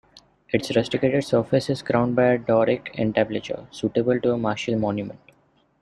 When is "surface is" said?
1.23-1.83